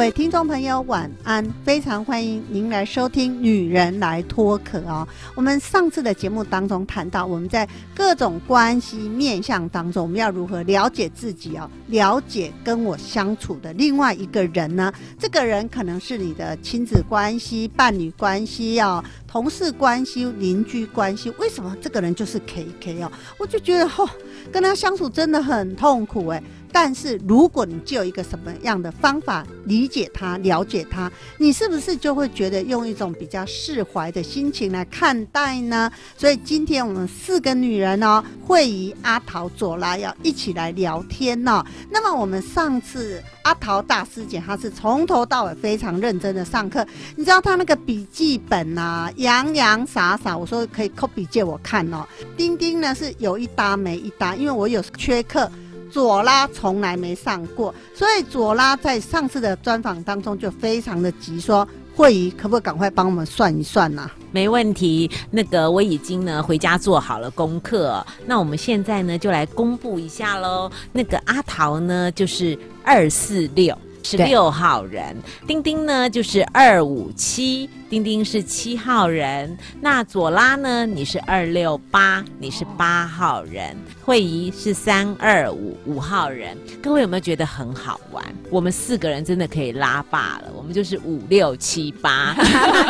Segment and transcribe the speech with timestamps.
[0.00, 1.46] 各位听众朋友，晚安！
[1.62, 5.06] 非常欢迎您来收听《女人来脱壳》哦。
[5.34, 14.90] 我们上次的节目当中谈到，我们在各种关系面向当中，我们要如何了解自己哦，了解跟我相处的另外一个人呢？
[15.18, 21.28] 这个人可能是你的亲子关系、伴侣关系哦、同事关系、邻居关系。
[21.38, 23.12] 为什么这个人就是 K K 哦？
[23.36, 24.08] 我就觉得哦，
[24.50, 26.42] 跟他相处真的很痛苦哎。
[26.72, 35.90] 但是如果你就有一个什么样的方法理解他、了解他，你是不是就会觉得用一种比较释怀的心情来看待呢？
[36.16, 41.64] 所以今天我们四个女人哦，会以阿桃、左拉要一起来聊天呢。
[41.90, 52.06] 那么我们上次阿桃大师姐她是从头到尾非常认真的上课，你知道她那个笔记本啊，洋洋洒洒，我说可以 copy 借我看哦。
[52.36, 55.50] 丁丁呢是有一搭没一搭，因为我有缺课。
[55.90, 64.10] 左拉从来没上过，所以左拉在上次的专访当中就非常的急，说慧仪可不可以赶快帮我们算一算啊？
[64.30, 70.70] 没问题，那个我已经呢回家做好了功课，那我们现在呢就来公布一下喽。
[70.92, 77.68] 那个阿桃呢就是二四六，是六号人，丁丁呢就是二五七。
[77.90, 80.86] 丁丁是七号人，那左拉呢？
[80.86, 83.76] 你是二六八，你是八号人。
[84.00, 86.56] 慧仪是三二五五号人。
[86.80, 88.24] 各位有没有觉得很好玩？
[88.48, 92.32] 我们四个人真的可以拉霸了，我们就是五六七八。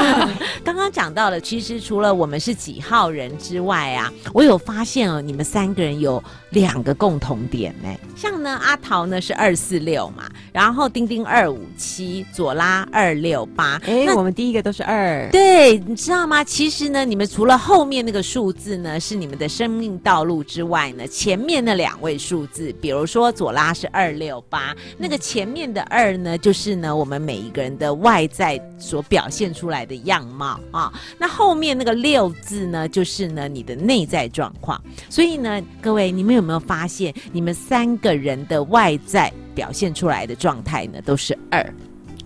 [0.62, 7.88] 刚刚讲到了，其实除了我们是几号人之外啊，我有发现哦，你们三个人有两个共同点呢。
[8.14, 13.80] 像呢，阿桃呢是二四六嘛，然后丁丁二五七，左拉二六八。
[13.86, 14.89] 哎，我们第一个都是。
[14.90, 16.42] 二对，你知道吗？
[16.42, 30.92] 其实呢，你们除了后面那个数字呢是你们的生命道路之外呢，前面那两位数字，比如说左拉是二六八，那个前面的二呢，就是呢我们每一个人的外在所表现出来的样貌啊。
[31.16, 34.82] 那后面那个六字呢，就是呢你的内在状况。
[35.08, 41.64] 所以呢，各位你们有没有发现，你们三个人的外在表现出来的状态呢，都是二。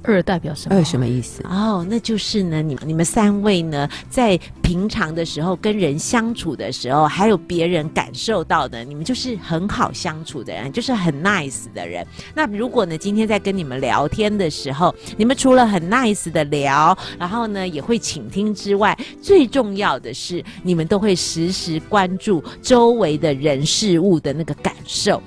[0.04, 0.76] 二代表什么？
[0.76, 1.42] 二什么意思？
[1.44, 12.06] 哦，那就是呢，你你们三位呢，在平常的时候跟人相处的时候，还有别人感受到的，你们就是很好相处的人，就是很 nice 的人。
[12.34, 25.22] 那如果呢，今天在跟你们聊天的时候，你们除了很 nice 的聊，然后呢，也会倾听之外，最重要的是，你们都会时时关注周围的人事物的那个感受。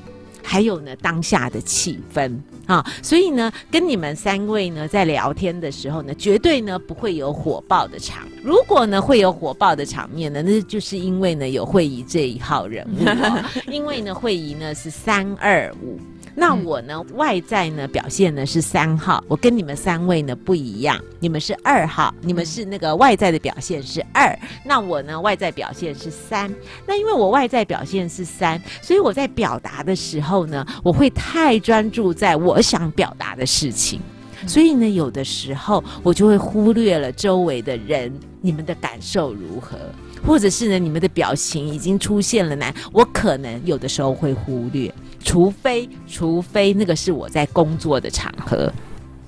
[0.49, 2.33] 还有呢，当下的气氛
[2.65, 8.25] 啊，所以呢，跟你们三位呢在聊天的时候呢，绝对呢不会有火爆的场。
[8.41, 13.03] 如果呢会有火爆的场面呢，那就是因为呢有会议这一号人物，
[13.69, 15.99] 因为呢会议呢是三二五。
[16.39, 26.53] 那我呢，外在呢表现呢是三号，我跟你们三位呢不一样，你们是二号，你们是那个外在的表现是二，那我呢外在表现是三，
[26.85, 33.99] 那因为我外在表现是三，所以我在表达的时候呢，我会太专注在我想表达的事情，
[34.45, 39.75] 所以呢有的时候我就会忽略了周围的人，你们的感受如何，
[40.23, 44.93] 或者是呢你们的表情已经出现了呢，我可能有的时候会忽略。
[45.23, 48.71] 除非，除非那个是我在工作的场合，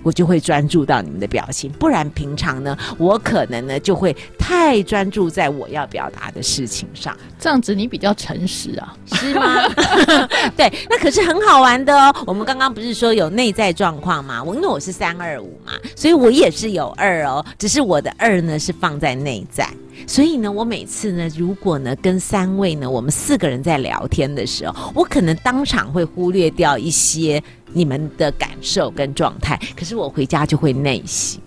[0.01, 7.15] 我就会专注到你们的表情；不然平常呢，我可能呢就会太专注在我要表达的事情上。
[7.37, 9.67] 这样子你比较诚实啊，是吗？
[10.55, 12.15] 对，那可是很好玩的哦。
[12.25, 14.41] 我们刚刚不是说有内在状况吗？
[14.41, 19.69] 我因为我是三二五嘛，所以我也是有二哦，只是我的二呢是放在内在。
[20.07, 27.41] 所以呢，我每次呢，如果呢跟三位呢，我们四个人在聊天的时候，我可能当场会忽略掉一些
[27.73, 31.39] 你们的感受跟状态，可是我回家就会内省。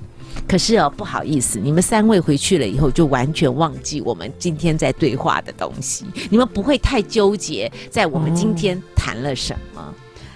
[0.49, 6.05] 可是哦，不好意思，你们三位回去了以后，就完全忘记我们今天在对话的东西。
[6.31, 9.95] 你们不会太纠结在我们今天谈了什么？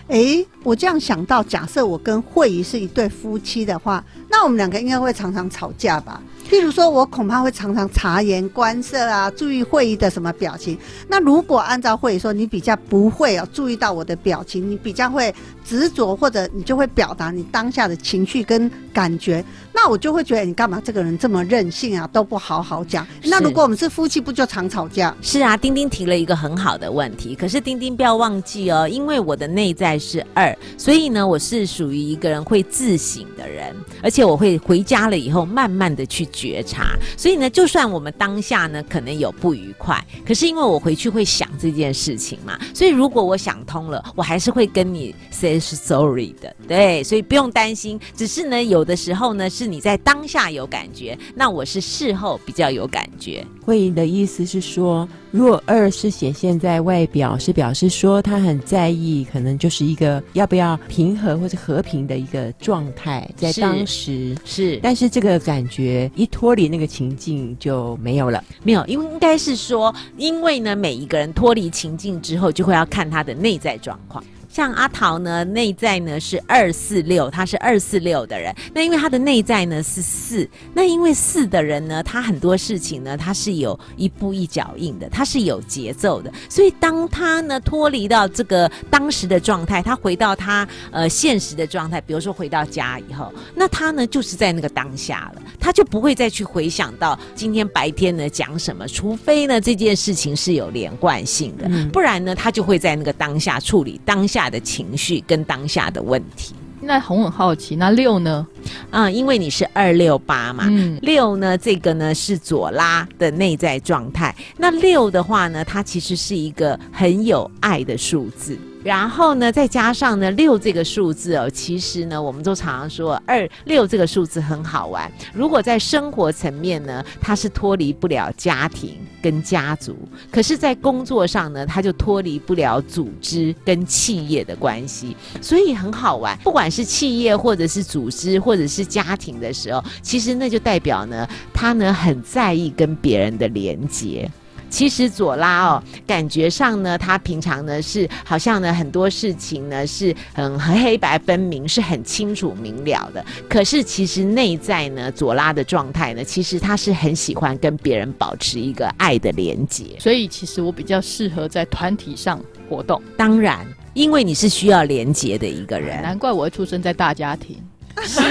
[0.09, 6.23] 哎，我这样想到，假设我跟慧仪是一对夫妻的话，那我们两个应该会常常吵架吧？
[6.49, 10.79] 譬如说，我恐怕会常常察言观色啊，注意会议的什么表情。
[11.09, 15.35] 那如果按照会议说，你比较不会哦，注意到我的表情，你比较会
[15.65, 23.05] 执着，或者你就会表达你当下的情绪跟感觉，那我就会觉得你干嘛这个人这么任性啊，都不好好讲。
[23.25, 25.15] 那如果我们是夫妻，不就常吵架？
[25.21, 53.45] 是啊，丁丁提了一个很好的问题，可是丁丁不要忘记哦，因为我的内在是二，所以呢，我是属于一个人会自省的人，而且我会回家了以后慢慢的去觉察，所以呢，就算我们当下呢可能有不愉快，可是因为我回去会想这件事情嘛，所以如果我想通了，我还是会跟你 say sorry 的，对，所以不用担心，只是呢，有的时候呢是你在当下有感觉，那我是事后比较有感觉。
[53.67, 64.37] 会议的意思是说，若二是显现在外表，是表示说他很在意，可能就是一个要不要平和或者和平的一个状态，在当时。
[64.45, 68.43] 是但是这个感觉一脱离那个情境就没有了。
[68.63, 74.23] 没有，因为应该是说，因为呢，每一个人脱离情境之后，就会要看他的内在状况。
[74.49, 78.55] 像阿桃呢，内在呢是二四六，他是二四六的人。
[78.73, 86.33] 那因为他的内在呢是四，那因为四的人呢，他很多事情呢，他是有一步一脚印的，他是有节奏的。
[86.49, 106.55] 所以当他呢脱离到这个当时的状态，他回到他呃现实的状态，比如说回到家以后，那他呢就是在那个当下了，他就不会再去回想到今天白天呢讲什么，除非呢这件事情是有连贯性的，嗯不然呢他就会在那个当下处理当下的情绪跟当下的问题。
[106.79, 108.47] 那红很好奇，那六呢？
[108.91, 114.33] 啊、因为你是二六八嘛，嗯，六呢，这个呢是左拉的内在状态。
[114.59, 118.57] 那六的话呢，它其实是一个很有爱的数字。
[118.87, 125.11] 然后呢，再加上呢六这个数字哦，其实呢，我们都常常说二六这个数字很好玩。
[125.35, 129.93] 如果在生活层面呢，它是脱离不了家庭跟家族；
[130.31, 135.17] 可是，在工作上呢，它就脱离不了组织跟企业的关系。
[135.43, 144.31] 所以很好玩，不管是企业或者是组织或者是家庭的时候，其实那就代表呢，他呢很在意跟别人的连接。
[144.69, 153.25] 其实左拉哦，感觉上呢，他平常呢是好像呢很多事情呢是很很黑白分明，是很清楚明了的。
[153.49, 159.85] 可是其实内在呢，左拉的状态呢，其实他是很喜欢跟别人保持一个爱的连接。
[159.99, 167.57] 所以其实我比较适合在团体上活动，当然，因为你是需要连接的一个人，难怪我会出生在大家庭。
[168.03, 168.23] 是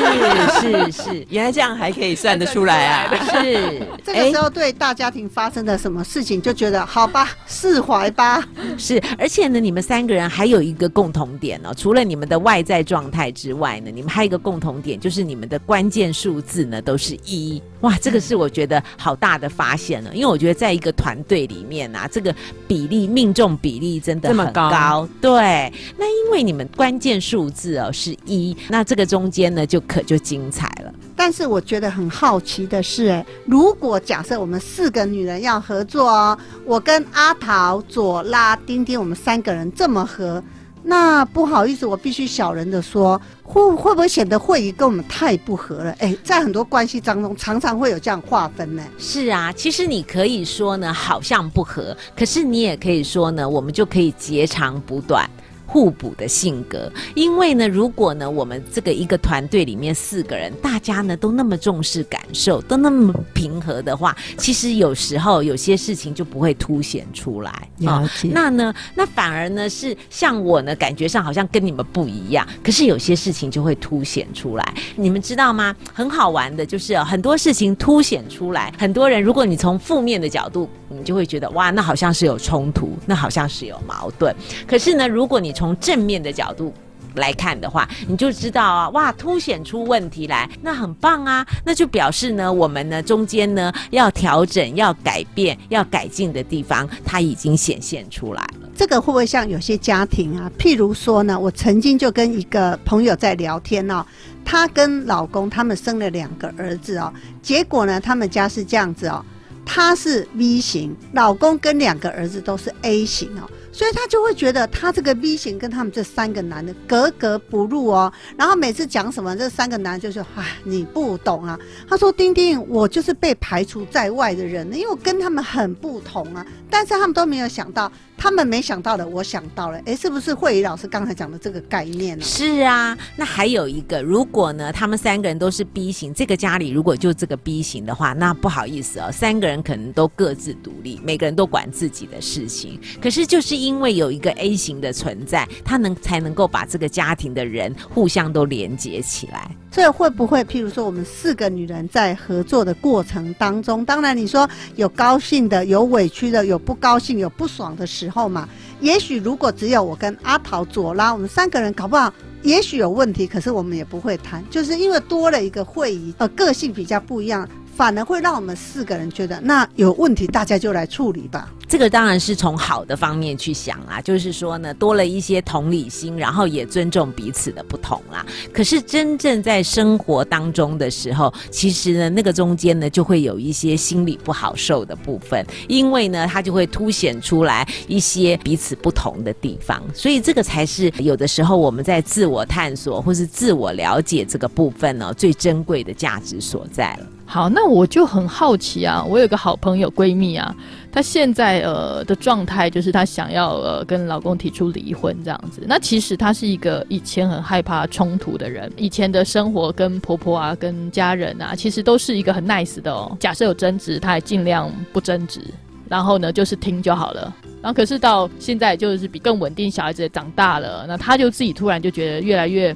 [0.62, 3.16] 是是原来这样还可以算得出来啊！
[3.32, 3.82] 是。
[4.04, 8.44] 这个时候对大家庭发生的什么事情，就觉得好吧，释怀吧。
[8.78, 17.62] 是，而且呢，你们三个人还有一个共同点哦，除了你们的外在状态之外呢，你们还有一个共同点，就是你们的关键数字呢都是一。
[17.82, 22.34] 哇，这个是我觉得好大的发现了，因为我觉得在一个团队里面啊，这个
[22.68, 30.94] 比例命中比例真的这么很高对，那因为你们关键数字哦是一，那这个中间呢就可就精彩了。
[31.16, 40.44] 但是我觉得很好奇的是，哎，如果假设我们四个女人要合作哦，我跟阿桃、左拉、丁丁，我们三个人这么合，
[40.84, 45.92] 那不好意思，我必须小人的说，会会不会显得会议跟我们太不合了？
[46.00, 48.84] 哎，在很多关系当中，常常会有这样划分呢。
[48.98, 55.28] 是啊，其实你可以说呢，好像不合，可是你也可以说呢，我们就可以截长补短。
[55.66, 67.52] 互补的性格，因为呢，如果呢，我们这个一个团队里面四个人，大家呢都那么重视感受，都那么平和的话，其实有时候有些事情就不会凸显出来
[67.86, 74.74] 啊那呢，那反而呢是像我呢，感觉上好像跟你们不一样，可是有些事情就会凸显出来。
[74.96, 75.76] 你们知道吗？
[75.94, 84.34] 很好玩的就是、哦、很多事情凸显出来，很多人如果你从负面的角度，你就会觉得哇，那好像是有冲突，那好像是有矛盾。
[84.68, 86.74] 可是呢，如果你从正面的角度，
[87.16, 98.70] 来看的话，你就知道啊，哇，凸显出问题来，那很棒啊，那就表示呢，我们呢中间呢要调整、要改变、要改进的地方，它已经显现出来了。
[98.76, 100.52] 这个会不会像有些家庭啊？
[100.60, 104.06] 譬如说呢，我曾经就跟一个朋友在聊天哦，
[104.44, 109.24] 她跟老公他们生了两个儿子哦，结果呢，他们家是这样子哦，
[109.66, 113.50] 她是 V 型，老公跟两个儿子都是 A 型哦。
[113.76, 132.24] 所以他就会觉得他这个 V 型跟他们这三个男的格格不入哦，然后每次讲什么，这三个男就说：“啊，你不懂啊。”他说：“丁丁，我就是被排除在外的人，因为我跟他们很不同啊。”但是他们都没有想到，他们没想到的，我想到了，哎，是不是慧仪老师刚才讲的这个概念呢？
[132.24, 142.80] 是啊，那还有一个，如果呢，他们三个人都是 B 型，这个家里如果就这个 B 型的话，那不好意思哦，三个人可能都各自独立，每个人都管自己的事情。
[143.02, 149.52] 可是就是因为有一个 A 型的存在，他能才能够把这个家庭的人互相都连接起来。
[149.76, 158.48] 所以会不会，譬如说，我们四个女人在合作的过程当中，当然你说有高兴的，有委屈的，有不高兴、有不爽的时候嘛？
[158.80, 167.46] 也许如果只有我跟阿桃、左拉，我们三个人搞不好，也许有问题，可是我们也不会谈，就是因为多了一个会议，呃，个性比较不一样。
[167.76, 171.52] 反而会让我们四个人觉得，那有问题大家就来处理吧。
[171.68, 178.26] 这个当然是从好的方面去想啦，就是说呢，多了一些同理心，然后也尊重彼此的不同啦。
[178.54, 189.82] 可是真正在生活当中的时候，其实呢，那个中间呢，就会有一些心里不好受的部分，因为呢，它就会凸显出来一些彼此不同的地方。
[189.94, 197.08] 所以这个才是有的时候我们在自我探索或是自我了解这个部分呢，最珍贵的价值所在了。
[197.28, 200.56] 好，那我就很好奇啊，我有个好朋友闺蜜啊，
[200.92, 205.64] 她现在呃的状态就是她想要呃跟老公提出离婚这样子。
[205.68, 213.18] 那其实她是一个以前很害怕冲突的人，以前的生活跟婆婆啊、跟家人啊，其实都是一个很 nice 的哦。
[213.20, 215.42] 假设有争执，她也尽量不争执，
[215.90, 217.36] 然后呢就是听就好了。
[217.62, 222.74] 然后可是到现在就是比更稳定，小孩子也长大了，那她就自己突然就觉得越来越。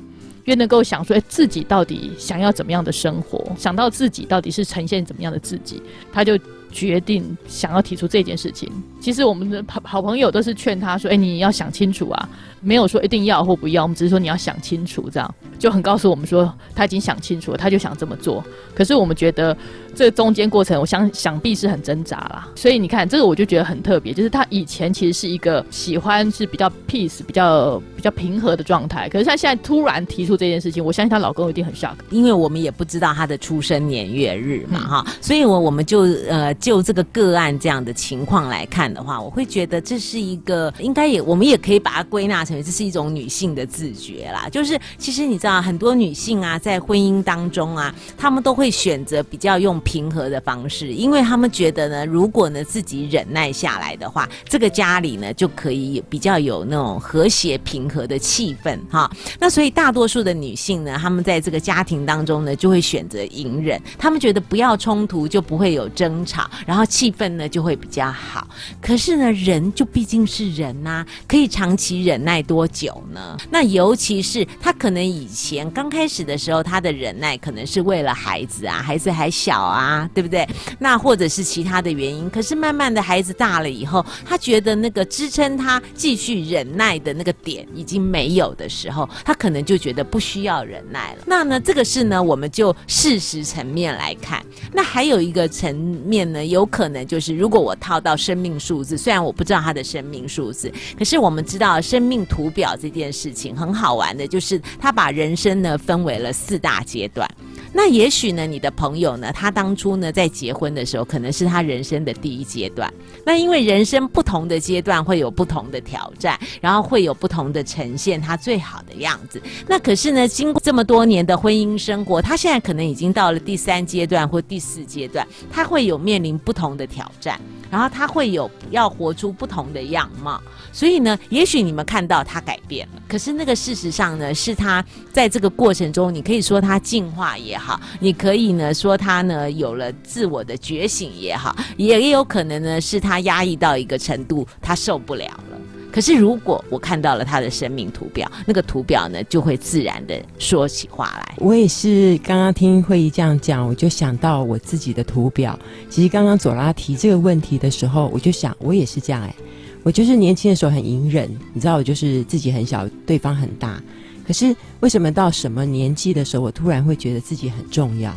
[0.49, 3.39] 越能够想说，哎，自己到底想要怎么样的生活？
[3.55, 5.79] 想到自己到底是呈现怎么样的自己，
[6.11, 6.35] 他就
[6.71, 8.69] 决定想要提出这件事情。
[9.01, 12.29] 其实我们的好好朋友都是劝他说，哎，你要想清楚啊，
[12.61, 18.43] 没有说一定要或不要，我们只是说你要想清楚，这样就很告诉我们说他已经想清楚了，他就想这么做。
[18.75, 19.55] 可是我们觉得。
[19.95, 22.47] 这中间过程，我想 想必是很挣扎啦。
[22.55, 49.79] 所以你看，这个我就觉得很特别，就是他以前其实是一个喜欢是比较 peace、比较比较平和的状态，可是他现在突然提出这件事情，我相信她老公一定很 shock，因为我们也不知道她的出生年月日嘛，哈，所以我我们就呃就这个个案这样的情况来看的话，我会觉得这是一个应该也我们也可以把它归纳成为这是一种女性的自觉啦，就是其实你知道很多女性啊，在婚姻当中啊，她们都会选择比较用。
[49.79, 59.09] 平和的方式，因为她们觉得呢，如果呢自己忍耐下来的话，这个家里呢就可以比较有那种和谐平和的气氛哈。
[59.39, 68.47] 那所以大多数的女性呢，她们在这个家庭当中呢，就会选择隐忍，她们觉得不要冲突就不会有争吵，然后气氛呢就会比较好。
[68.81, 73.37] 可是呢，人就毕竟是人呐，可以长期忍耐多久呢？
[73.49, 80.07] 那尤其是他可能以前刚开始的时候，他的忍耐可能是为了孩子啊，孩子还小啊。
[80.13, 80.47] 对不对？
[80.79, 91.23] 那或者是其他的原因，可是慢慢的孩子大了以后，他觉得那个支撑他继续忍耐的那个点已经没有的时候，他可能就觉得不需要忍耐了。
[91.25, 94.43] 那呢，这个是呢，我们就事实层面来看。
[94.73, 107.29] 那还有一个层面呢，有可能就是如果我套到生命数字，虽然我不知道他的生命数字，可是我们知道生命图表这件事情很好玩的，就是他把人生呢分为了四大阶段。
[107.71, 112.91] 那也许呢，你的朋友呢，他当初呢在结婚的时候，可能是他人生的第一阶段。
[113.25, 119.41] 那因为人生不同的阶段会有不同的挑战，然后会有不同的呈现他最好的样子。
[119.67, 127.39] 那可是呢，经过这么多年的婚姻生活，他现在可能已经到了第三阶段或第四阶段，他会有面临不同的挑战。
[127.69, 145.59] 然后他会有要活出不同的样貌，所以呢，也许你们看到他改变了，可是那个事实上呢，是他在这个过程中，你可以说他进化也好，你可以呢说他呢有了自我的觉醒也好，也也有可能呢是他压抑到一个程度，他受不了了。
[145.91, 151.33] 可是，如果我看到了他的生命图表，那个图表呢，就会自然的说起话来。
[151.37, 155.57] 我也是刚刚听会议这样讲，我就想到我自己的图表。
[155.89, 159.33] 其实刚刚左拉提这个问题的时候，我就想，我也是这样哎。
[159.81, 163.81] 我就是年轻的时候很隐忍，你知道，我就是自己很小，对方很大。
[164.27, 168.13] 可是为什么到什么年纪的时候，我突然会觉得自己很重要？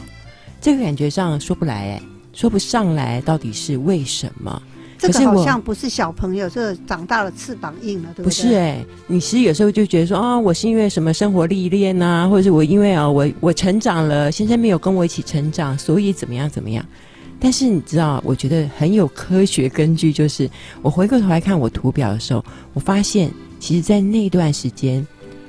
[0.60, 2.02] 这个感觉上说不来哎，
[2.34, 4.62] 说不上来，到底是为什么？
[5.08, 8.24] 这个好像不是小朋友，这长大了翅膀硬了，对不对？
[8.24, 16.84] 不是哎，你其实有时候就觉得说啊，我是因为什么生活历练呐，或者是我因为啊，我我成长了，先生没有跟我一起成长，所以怎么样怎么样。
[17.40, 20.48] 但是你知道，我觉得很有科学根据，就是
[20.80, 25.06] 我回过头来看我图表的时候，我发现其实，在那段时间，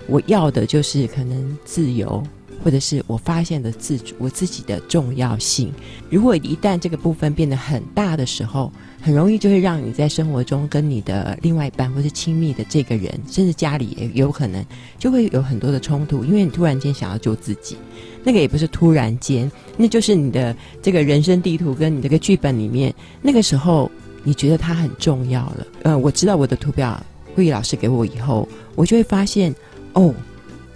[0.07, 2.23] 我要的就是可能自由。
[2.63, 5.69] 或者是我发现的自主我自己的重要性。
[6.09, 8.71] 如果一旦这个部分变得很大的时候，
[9.03, 14.65] 很容易就会让你在生活中跟你的另外一半或是亲密的这个人，甚至家里也有可能
[14.97, 17.75] 就会有很多的冲突，因为你突然间想要救自己，
[18.23, 23.91] 那个也不是突然间，那就是你的这个人生地图跟你这个剧本里面，那个时候
[24.23, 25.67] 你觉得它很重要了。
[25.83, 27.05] 呃，我知道我的图表，
[27.35, 29.53] 慧议老师给我以后，我就会发现，
[29.91, 30.15] 哦。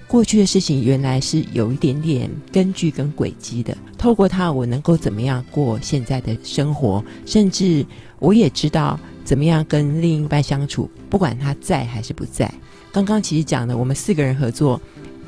[0.07, 7.85] 过去的事情原来是有一点点根据跟轨迹的，透过它，我能够怎么样过现在的生活，甚至
[8.19, 12.51] 我也知道怎么样跟另一半相处，不管他在还是不在。
[12.91, 14.79] 刚刚其实讲的，我们四个人合作。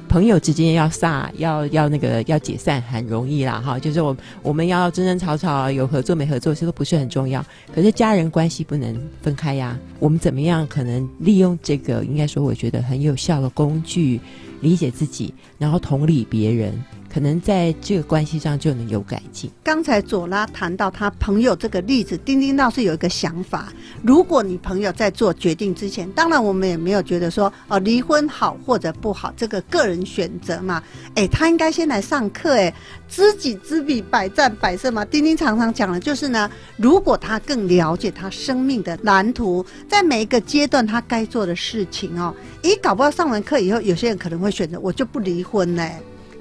[0.08, 7.46] 朋友之间要散，要要那个要解散很容易啦，哈，就是我我们要争争吵吵，有合作没合作，这都不是很重要。
[7.72, 9.78] 可是家人关系不能分开呀。
[10.00, 14.20] 我们怎么样可能利用这个，应该说我觉得很有效的工具，
[14.62, 16.74] 理解自己，然后同理别人。
[17.12, 19.50] 可能在这个关系上就能有改进。
[19.64, 23.74] 刚才左拉谈到他朋友这个例子，丁丁倒是有一个想法：
[24.04, 30.82] 如果你朋友在做决定之前，当然我们也没有觉得说哦离婚好或者不好，这个个人选择嘛。
[31.16, 32.74] 哎，他应该先来上课，哎，
[33.08, 35.04] 知己知彼，百战百胜嘛。
[35.04, 45.90] 丁丁常常讲的就是呢，如果他更了解他生命的蓝图，在每一个阶段他该做的事情哦，咦，搞不好上完课以后，有些人可能会选择我就不离婚呢。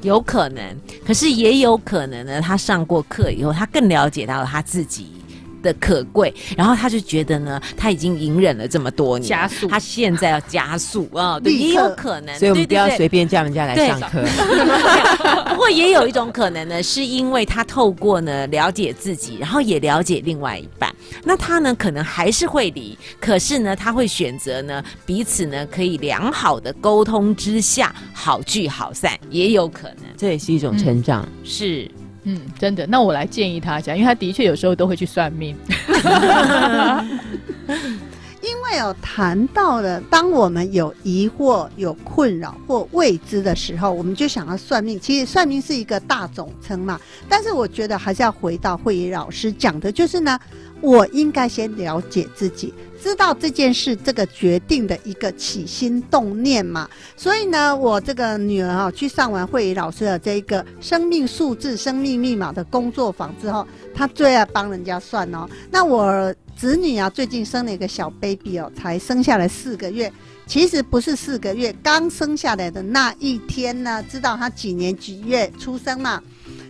[0.02, 0.62] 有可能，
[1.06, 2.40] 可是也有可能呢。
[2.40, 5.08] 他上过课以后，他更了解到了他自己。
[5.68, 14.24] 的可贵，然后他就觉得呢，他已经隐忍了这么多年，加速，他现在要加速啊， 对，也有可能，所以我们不要随便叫人家来上课。
[15.50, 20.90] 不过也有一种可能呢，是因为他透过呢了解自己，然后也了解另外一半，
[21.24, 31.90] 那他呢可能还是会离，可是呢他会选择呢彼此呢可以良好的沟通之下好聚好散，也有可能，这也是一种成长，是。
[32.24, 35.56] 嗯，真的，那我来建议他一下，因为他的确有时候都会去算命。
[38.40, 44.98] 因为有谈到了，当我们有疑惑、有困扰或未知的时候，我们就想要算命。
[45.00, 50.38] 其实算命是一个大总称嘛，但是我觉得还是要回到会议老师讲的，就是呢，
[50.80, 52.72] 我应该先了解自己。
[53.00, 65.48] 知道这件事，这个决定的一个起心动念嘛，所以呢，我这个女儿啊，去上完慧仪老师的这一个生命数字、生命密码的工作坊之后，她最爱帮人家算哦。
[65.70, 70.12] 那我子女啊，最近生了一个小 baby 哦，才生下来四个月，
[70.44, 76.20] 其实不是四个月，刚生下来的那一天呢，知道他几年几月出生嘛。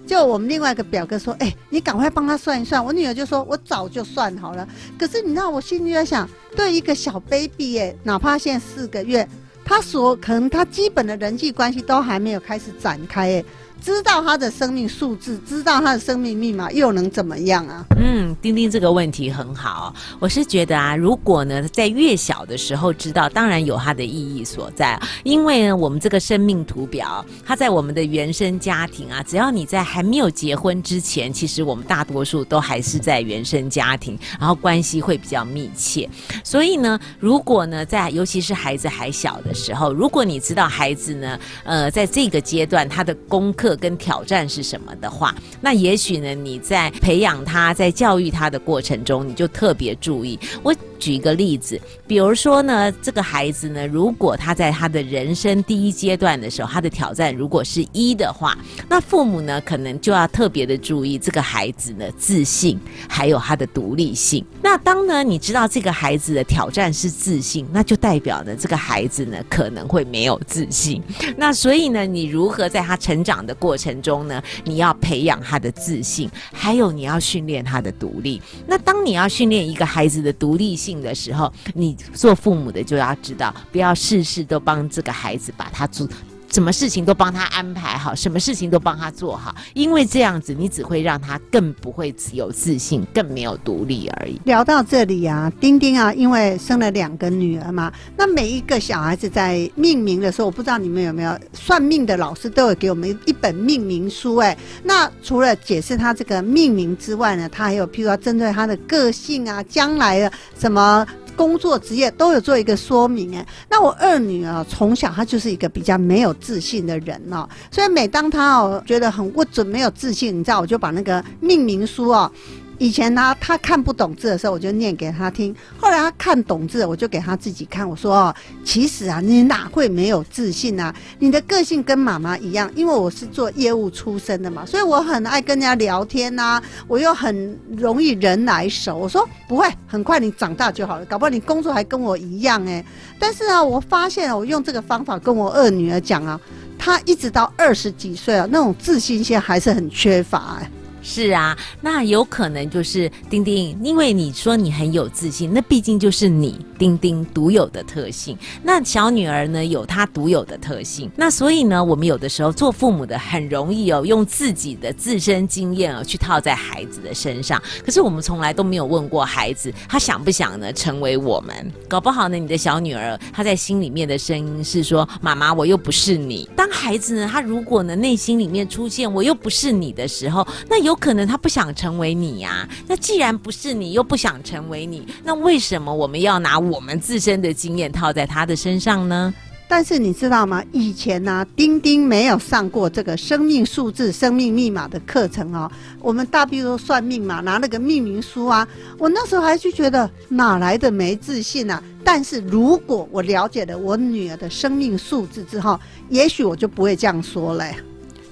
[0.09, 4.67] 就我们另外一个表哥说：“哎，你赶快帮他算一算。”我女儿就说：“我早就算好了。”
[4.99, 9.29] 可是你知道，我心里在想，对一个小 baby 哎，哪怕现在四个月，
[9.65, 13.45] 他所可能他基本的人际关系都还没有开始展开哎。
[13.83, 17.85] 知道他的生命数字，知道他的生命密码，又能怎么样啊？
[17.97, 19.95] 嗯，丁丁这个问题很好。
[20.19, 24.99] 我是觉得啊，如果呢，在越小的时候知道，当然有它的意义所在。
[25.25, 36.09] 因为呢，我们这个生命图表，它在我们的原生家庭啊，只要你在还没有结婚之前，其实我们大多数都还是在原生家庭，然后关系会比较密切。
[36.45, 50.75] 所以呢，如果呢，在尤其是孩子还小的时候，如果你知道孩子呢，呃，在这个阶段他的功课跟挑战是什么的话，那也许呢，你在培养他、在教育他的过程中，你就特别注意我。
[50.99, 58.57] 举一个例子，比如说呢，这个孩子呢，如果他在他的人生第一阶段的时候，他的挑战如果是一的话，
[58.89, 64.45] 那父母呢可能就要特别的注意这个孩子呢自信，还有他的独立性。
[64.63, 71.03] 那当呢你知道这个孩子的挑战是自信，那就代表呢这个孩子呢可能会没有自信。
[71.37, 78.41] 那所以呢，你如何在他成长的过程中呢，你要培养他的自信，还有你要训练他的独立。
[78.67, 86.09] 那当你要训练一个孩子的独立性，的时候，你做父母的就要知道，不要事事都帮这个孩子把他做。
[86.51, 94.41] 什么事情都帮他安排好，什么事情都帮他做好，因为这样子你只会让他更不会有自信，更没有独立而已。
[94.45, 104.57] 聊到这里啊，丁丁啊，因为生了两个女儿嘛，那每一个小孩子在命名的时候，我不知道你们有没有算命的老师都有给我们一本命名书哎。
[104.83, 111.07] 那除了解释他这个命名之外呢，他还有譬如说针对他的个性啊，将来的什么。
[111.39, 113.35] 工作职业都有做一个说明。
[113.37, 122.31] 哎，那我二女啊从小她就是一个比较没有自信的人哦，所以每当她哦觉得很不准、没有自信，你知道，我就把那个命名书哦
[122.79, 125.55] 以前呢，他看不懂字的时候，我就念给他听。
[125.77, 127.89] 后来他看懂字，我就给他自己看。
[127.89, 130.95] 我说：“哦，其实啊，你哪会没有自信啊？
[131.19, 138.97] 你的个性跟妈妈一样，因为我是做业务出身的嘛，所以我很爱跟人家聊天呐，我又很容易人来熟。
[138.97, 142.85] 我说不会，很快你长大就好了，搞不好你工作还跟我一样哎。
[143.19, 146.41] 但是啊，我发现我用这个方法跟我二女儿讲啊，
[146.79, 150.71] 她一直到二十几岁啊，那种自信心还是很缺乏哎。”
[151.11, 158.37] 是啊，那有可能就是丁丁，因为你说你很有自信，那毕竟就是你丁丁独有的特性。
[158.63, 161.11] 那小女儿呢，有她独有的特性。
[161.17, 167.59] 那所以呢，我们有的时候做父母的很容易哦，用自己的自身经验哦去套在孩子的身上。
[167.83, 171.73] 可是我们从来都没有问过孩子，他想不想呢成为我们？
[171.89, 180.98] 搞不好呢，你的小女儿她在心里面的声音是说：“妈妈，我又不是你。”当孩子呢，他如果呢内心里面出现“我又不是你”的时候，那有。
[180.99, 189.33] 可能他不想成为你呀，那既然不是你，又不想成为你，那为什么我们要拿我们自身的经验套在他的身上呢？
[189.71, 190.65] 但是你知道吗？
[190.73, 195.71] 以前呢，丁丁没有上过这个生命数字、生命密码的课程哦。
[196.01, 201.83] 我们大比如说算命嘛，拿那个命名书啊，我那时候还是觉得哪来的没自信啊。
[202.03, 207.75] 但是如果我了解了我女儿的生命数字之后，也许我就不会这样说嘞。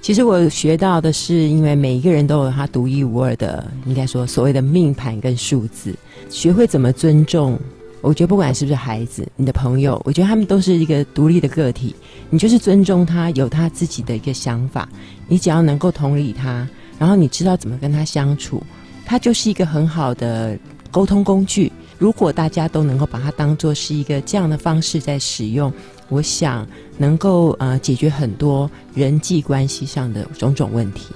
[0.01, 5.93] 其实我学到的是，因为每一个人都有他独一无二的，应该说所谓的命盘跟数字。
[6.29, 7.59] 学会怎么尊重，
[7.99, 11.93] 我觉得不管是不是孩子，你的朋友，我觉得他们都是一个独立的个体。
[12.29, 14.87] 你就是尊重他，有他自己的一个想法。
[15.27, 16.65] 你只要能够同理他，
[16.97, 18.63] 然后你知道怎么跟他相处，
[19.05, 20.57] 他就是一个很好的
[20.89, 21.69] 沟通工具。
[21.97, 25.71] 如果大家都能够把它当做是一个这样的方式在使用。
[26.09, 26.65] 我想
[26.97, 31.13] 能够呃解决很多人际关系上的种种问题。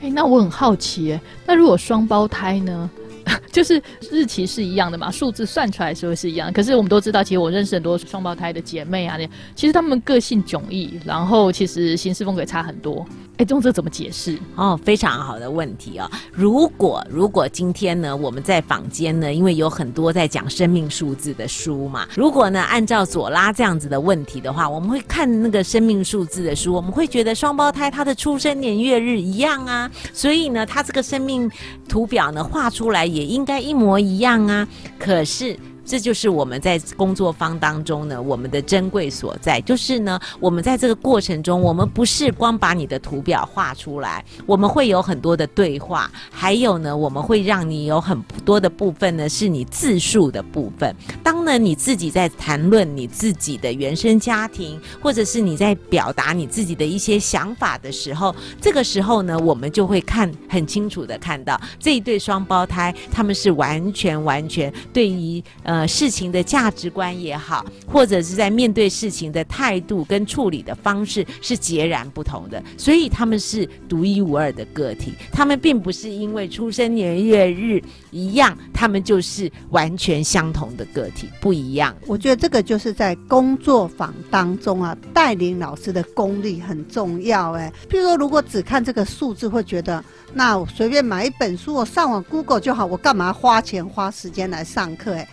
[0.00, 2.90] 哎，那我很好奇，那如果双胞胎呢？
[3.52, 6.50] 就是日期是一样的嘛，数字算出来时候是一样。
[6.52, 9.18] 可是我们都知道，其实我认识很多双胞胎的姐妹啊，
[9.54, 13.06] 其实他们个性迥异，然后其实行事风格差很多。
[13.36, 14.38] 哎，这这怎么解释？
[14.54, 16.08] 哦，非常好的问题哦。
[16.30, 31.50] 如果如果今天呢，我们在坊间呢，因为有很多在讲生命数字的书嘛，如果呢按照左拉这样子的问题的话，我们会看那个生命数字的书，我们会觉得双胞胎他的出生年月日一样啊，所以呢，他这个生命
[31.88, 34.68] 图表呢画出来也应该一模一样啊。
[34.96, 35.58] 可是。
[35.84, 50.96] 这就是我们在工作坊当中呢，我们的珍贵所在，就是呢，我们在这个过程中，我们不是光把你的图表画出来，我们会有很多的对话，还有呢，我们会让你有很多的部分呢，是你自述的部分。
[51.22, 65.73] 当呢你自己在谈论你自己的原生家庭，或者是你在表达你自己的一些想法的时候，这个时候呢，我们就会看很清楚的看到这一对双胞胎，他们是完全完全对于呃。
[65.74, 75.14] 呃，事情的价值观也好，或者是在面对事情的态度跟处理的方式是截然不同的，所以他们是独一无二的个体。
[75.32, 77.82] 他们并不是因为出生年月日
[78.12, 81.92] 一样，他们就是完全相同的个体，不一样。
[82.06, 87.50] 我觉得这个就是在工作坊当中啊，带领老师的功力很重要。
[87.54, 95.14] 哎，譬如说，如果只看这个数字，会觉得那我随便买一本书，我上网 Google 就好，我干嘛花钱花时间来上课？
[95.14, 95.28] 哎。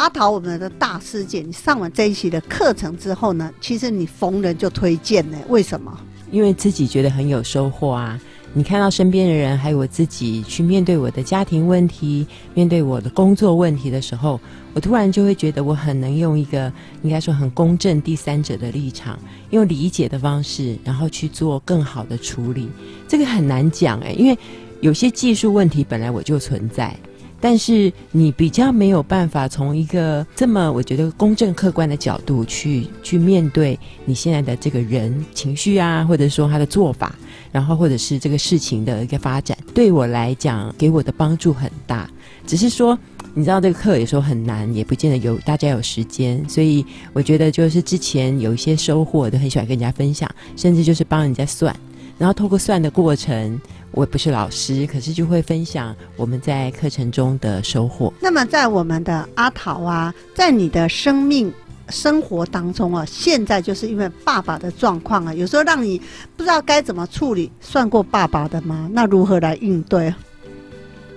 [0.00, 5.36] 阿桃，我们的大师姐，你上完这一期的课程之后呢，其实你逢人就推荐呢？
[5.50, 5.94] 为什么？
[6.30, 8.18] 因为自己觉得很有收获啊！
[8.54, 14.40] 你看到身边的人，还有我自己去面对我的家庭问题、面对我的工作问题的时候，
[14.72, 19.18] 我突然就会觉得我很能用一个应该说很公正第三者的立场，
[19.50, 22.70] 用理解的方式，然后去做更好的处理。
[23.06, 24.38] 这个很难讲哎，因为
[24.80, 26.96] 有些技术问题本来我就存在。
[27.40, 37.14] 但是你比较没有办法从一个这么我觉得公正客观的角度去去面对你现在的这个人情绪啊，或者说他的做法，
[37.50, 42.08] 然后或者是这个事情的一个发展，对我来讲给我的帮助很大。
[42.46, 42.98] 只是说，
[43.32, 51.74] 你知道这个课有时候很难，也不见得有大家有时间，所以我觉得就是之前有一些收获，都很喜欢跟人家分享，甚至就是帮人家算，
[52.18, 53.58] 然后透过算的过程。
[53.92, 58.12] 我不是老师，可是就会分享我们在课程中的收获。
[58.20, 61.52] 那么，在我们的阿桃啊，在你的生命
[61.88, 66.00] 生活当中啊，现在就是因为爸爸的状况啊，有时候让你
[66.36, 67.50] 不知道该怎么处理。
[67.60, 68.88] 算过爸爸的吗？
[68.92, 70.14] 那如何来应对？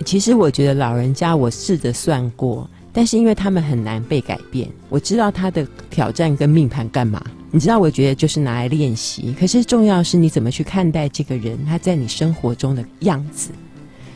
[0.04, 2.68] 其实我觉得老人家，我试着算过。
[2.94, 7.22] 但是因为他们很难被改变，我知道他的挑战跟命盘干嘛？
[7.52, 9.36] 你知道，我觉得就是拿来练习。
[9.38, 13.50] 可是重要是你怎么去看待这个人，他在你生活中的样子。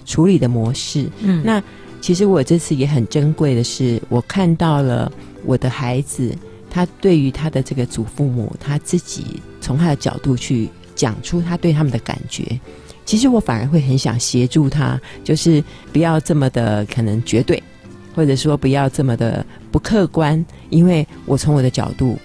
[0.05, 1.09] 处理的模式。
[1.19, 1.61] 嗯那
[1.99, 5.11] 其实我这次也很珍贵的是，我看到了
[5.43, 6.33] 我的孩子，
[6.69, 12.57] 他对于他的这个祖父母，他自己从他的角度去讲出他对他们的感觉。
[13.03, 15.61] 其实我反而会很想协助他，就是
[15.91, 17.61] 不要这么的可能绝对，
[18.17, 22.17] 或者说不要这么的不客观，因为我从我的角度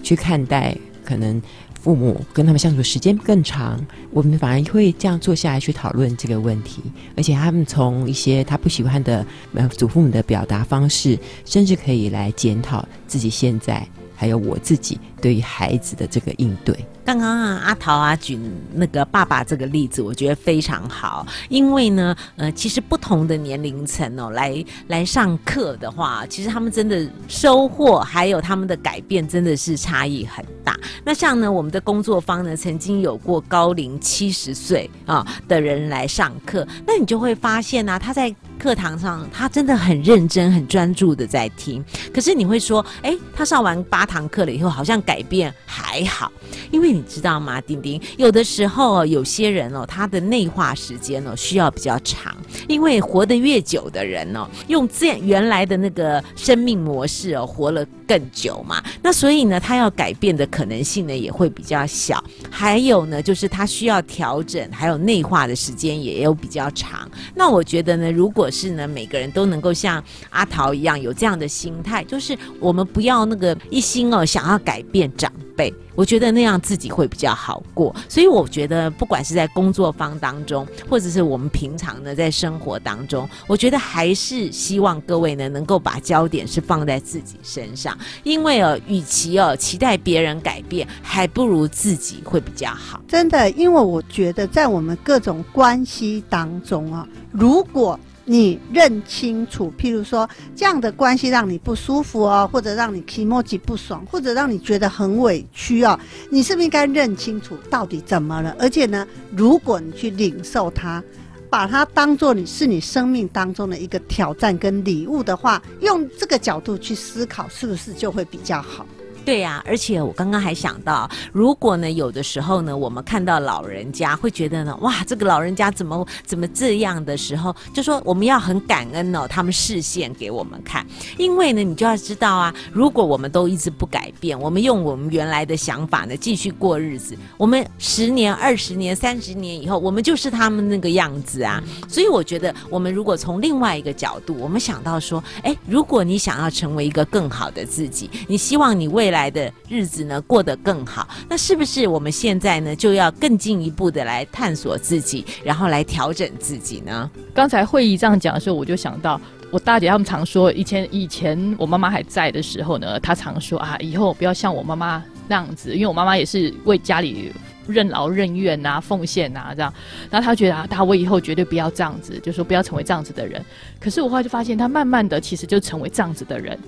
[0.00, 1.42] 去看待，可能
[1.74, 6.80] 父母跟他们相处时间更长，我们反而会这样坐下来去讨论这个问题，
[7.16, 13.84] 而且他们从一些他不喜欢的呃祖父母的表达方式，甚至可以来检讨自己现在
[14.14, 16.76] 还有我自己对于孩子的这个应对。
[17.04, 18.38] 刚刚啊，阿桃啊举
[18.74, 30.78] 那个爸爸这个例子，我觉得非常好，因为呢，呃，其实不同的年龄层哦，来来上课的话，其实他们真的收获还有他们的改变，真的是差异很大。
[31.04, 41.82] 那像呢，我们的工作坊呢，曾经有过高龄七十岁啊的人来上课，那你就会发现呢、他在课堂上他真的很认真、很专注的在听。
[42.12, 46.30] 可是你会说，哎，他上完八堂课了以后，好像改变还好。
[46.70, 52.36] 因为你知道吗，丁丁，有的时候，有些人哦，他的内化时间哦需要比较长，
[52.68, 62.22] 因为活得越久的人哦，用这原来的那个生命模式哦，活了更久嘛，那所以呢，他要改变的可能性呢也会比较小。
[62.50, 67.08] 还有呢，就是他需要调整，还有内化的时间也有比较长。
[67.34, 77.94] 那我觉得呢，如果是呢，每个人都能够像阿桃一样有这样的心态，就是我们不要那个一心哦想要改变长辈，我觉得那样自己会比较好过。
[78.08, 93.00] 所以我觉得，不管是在工作方当中，或者是我们平常呢在生活当中，我觉得还是希望各位呢能够把焦点是放在自己身上，因为哦，与其哦期待别人改变，还不如自己会比较好。
[93.06, 97.98] 真的，因为我觉得在我们各种关系当中啊，如果
[98.30, 105.98] 你认清楚，譬如说这样的关系让你不舒服哦，或者让你 e m o j i 不爽，或者让你觉得很委屈哦，
[106.30, 108.54] 你是不是应该认清楚到底怎么了？
[108.56, 111.02] 而且呢，如果你去领受它。
[111.50, 118.86] 把它当做你是你生命当中的一个挑战跟礼物的话，用这个角度去思考，是不是就会比较好？
[119.30, 130.84] 对呀、而且我刚刚还想到，如果呢，有的时候呢，我们看到老人家会觉得呢，哇，这个老人家怎么怎么这样的时候，就说我们要很感恩哦，他们视线给我们看，
[131.16, 141.62] 因为呢，你就要知道啊，如果我们都一直不改变，我们用我们原来的想法呢继续过日子，我们十年、二十年、三十年以后，我们就是他们那个样子啊。
[141.88, 157.10] 所以我觉得，我们如果从另外一个角度，我们想到说，哎，如果你想要成为一个更好的自己，你希望你未来来的日子呢过得更好，那是不是我们现在呢就要更进一步的来探索自己，然后来调整自己呢？
[157.34, 167.30] 刚才会议这样讲的时候，我就想到我大姐他们常说，以前以前我妈妈还在的时候呢，她常说啊，以后不要像我妈妈那样子，因为我妈妈也是为家里
[167.66, 169.72] 任劳任怨啊、奉献啊这样。
[170.10, 173.44] 然后她觉得啊，她我以后绝对不要这样子，就说不要成为这样子的人。
[173.78, 176.58] 可是我后来就发现，她慢慢的其实就成为这样子的人。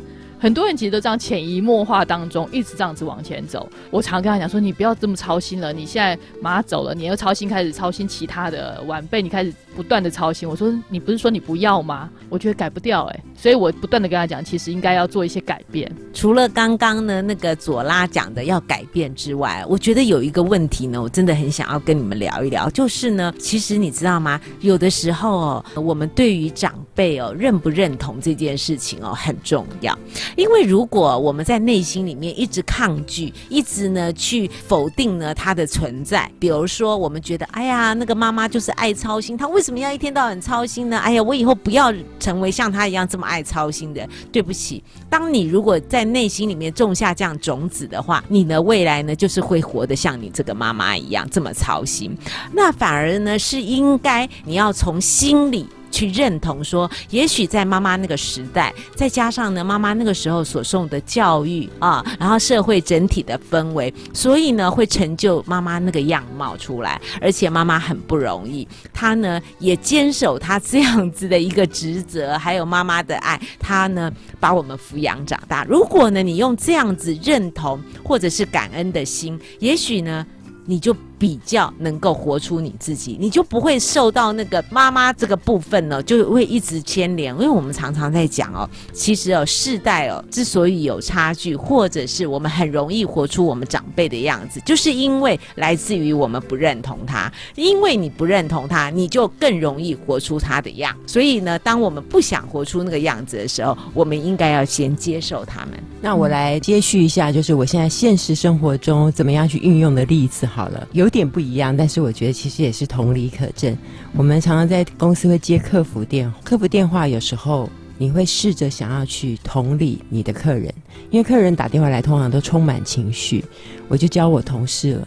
[0.43, 3.71] 很多人其实都这样潜移默化当中，一直这样子往前走。
[3.93, 5.73] 我常跟他讲说，你不要这么操心了。
[5.73, 10.49] 你现在妈走了，你又操心，开始操心其他的晚辈，你开始不断的操心。
[10.49, 12.11] 我说，你不是说你不要吗？
[12.29, 15.91] 我觉得改不掉哎、所以我不断的跟他讲，其实应该要做一些改变。
[16.15, 24.41] 除了刚刚呢那个左拉讲的要改变之外，我觉得有一个问题呢，我真的很想要跟你们聊一聊，就是呢，其实你知道吗？
[24.61, 29.99] 有的时候哦，我们对于长辈哦认不认同这件事情哦很重要，
[30.37, 40.97] 因为如果我们在内心里面一直抗拒，一直呢去否定呢他的存在，比如说我们觉得，哎呀，那个妈妈就是爱操心，她为什么要一天到晚操心呢？
[40.99, 44.07] 哎呀，我以后不要成为像她一样这么爱操心的。
[44.31, 52.15] 对不起，当你如果在内心里面种下这样种子的话，你的未来呢就是会活得像你这个妈妈一样这么操心。
[52.53, 55.67] 那反而呢是应该你要从心里。
[55.93, 67.01] 去认同说，也许在妈妈那个时代，再加上呢妈妈那个时候所受的教育啊，然后社会整体的氛围，所以呢会成就妈妈那个样貌出来。
[67.21, 75.65] 而且妈妈很不容易，她呢也坚守她这样子的一个职责，还有妈妈的爱，她呢把我们抚养长大。
[75.67, 80.27] 如果呢你用这样子认同或者是感恩的心，也许呢。
[80.65, 87.33] 你就比较能够活出你自己，你就不会受到那个妈妈这个部分呢，就会一直牵连。
[87.35, 97.33] 因为我们常常在讲哦，其实哦，世代哦之所以有差距，或者是我们很容易活出我们长辈的样子，就是因为来自于我们不认同他。
[97.55, 100.93] 因为你不认同他，你就更容易活出他的样。
[101.07, 105.79] 所以呢，当我们不想活出那个样子的时候，我们应该要先接受他们。
[106.01, 113.77] 那我来接续一下，就是我现在现实生活中怎么样去运用的例子好了，有点不一样，但是我觉得其实也是同理可证。
[114.17, 120.73] 我们常常在公司会接客服电话，客服电话有时候你会试着想要去同理你的客人，
[121.11, 123.45] 因为客人打电话来通常都充满情绪，
[123.87, 125.07] 我就教我同事了。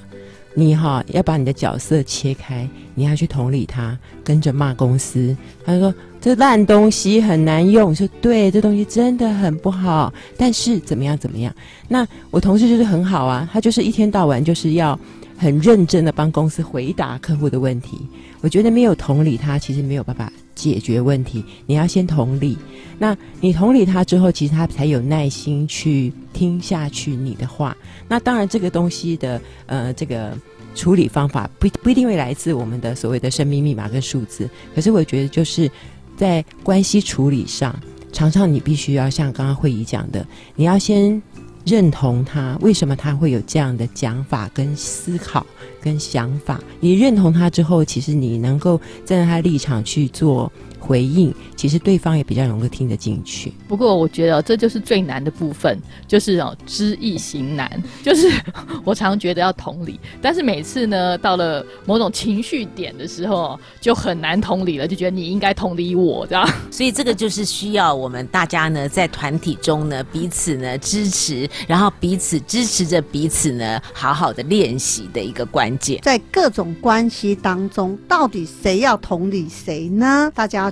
[0.58, 5.36] 你哈要把你的角色切开，你要去同理他，跟着骂公司。
[5.66, 10.14] 他说这烂东西很难用，说对，这东西真的很不好。
[10.38, 11.54] 但是怎么样怎么样？
[11.90, 14.98] 那我同事就是很好啊，他就是一天到晚就是要
[15.38, 18.00] 很认真的帮公司回答客户的问题。
[18.42, 21.44] 我觉得没有同理他，其实没有办法解决问题。
[21.66, 22.58] 你要先同理，
[23.00, 27.76] 那你同理他之后，其实他才有耐心去听下去你的话。
[28.08, 30.38] 那当然，这个东西的呃，这个
[30.76, 34.48] 处理方法不不一定会来自我们的所谓的生命密码跟数字。
[34.76, 35.70] 可是我觉得，就是
[36.16, 37.76] 在关系处理上，
[38.12, 40.24] 常常你必须要像刚刚会议讲的，
[40.56, 41.20] 你要先
[41.66, 45.46] 认同他为什么他会有这样的讲法跟思考
[45.82, 46.62] 跟想法。
[46.80, 50.52] 你认同他之后，其实你能够站在他立场去做。
[50.86, 53.52] 回应，其实对方也比较容易听得进去。
[53.68, 57.66] 不过我觉得这就是最难的部分，就是哦知易行难。
[58.04, 58.32] 就是
[58.84, 66.48] 我常觉得要同理，但是每次呢到了某种情绪点的时候，就很难同理了，就觉得你应该同理我这样。
[66.70, 76.00] 所以这个就是需要我们大家呢在团体中呢彼此呢支持，然后彼此支持着彼此呢好好的练习的一个关键。
[76.04, 80.32] 在各种关系当中，到底谁要同理谁呢？
[80.36, 80.72] 大家。